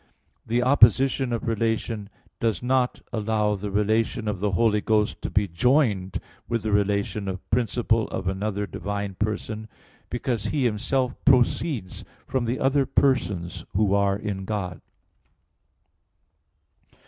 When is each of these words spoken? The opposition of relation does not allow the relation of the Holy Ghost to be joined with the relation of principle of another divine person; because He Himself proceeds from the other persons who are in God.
The 0.47 0.63
opposition 0.63 1.31
of 1.31 1.47
relation 1.47 2.09
does 2.39 2.63
not 2.63 3.01
allow 3.13 3.53
the 3.53 3.69
relation 3.69 4.27
of 4.27 4.39
the 4.39 4.53
Holy 4.53 4.81
Ghost 4.81 5.21
to 5.21 5.29
be 5.29 5.47
joined 5.47 6.17
with 6.49 6.63
the 6.63 6.71
relation 6.71 7.27
of 7.27 7.47
principle 7.51 8.07
of 8.07 8.27
another 8.27 8.65
divine 8.65 9.13
person; 9.13 9.67
because 10.09 10.45
He 10.45 10.65
Himself 10.65 11.13
proceeds 11.23 12.03
from 12.25 12.45
the 12.45 12.57
other 12.59 12.87
persons 12.87 13.63
who 13.75 13.93
are 13.93 14.17
in 14.17 14.45
God. 14.45 14.81